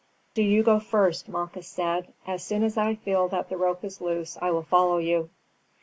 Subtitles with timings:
[0.33, 2.11] "Do you go first," Malchus said.
[2.25, 5.29] "As soon as I feel that the rope is loose, I will follow you."